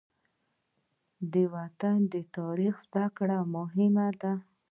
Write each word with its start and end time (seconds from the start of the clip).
د 1.33 1.35
وطن 1.55 1.97
د 2.13 2.15
تاریخ 2.35 2.75
زده 2.87 3.05
کړه 3.17 3.37
مهمه 3.55 4.07
ده. 4.21 4.33